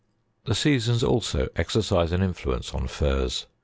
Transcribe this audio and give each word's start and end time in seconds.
69. 0.47 0.49
The 0.51 0.55
seasons 0.55 1.03
also 1.03 1.47
exercise 1.55 2.11
an 2.11 2.23
influence 2.23 2.73
on 2.73 2.87
furs. 2.87 3.45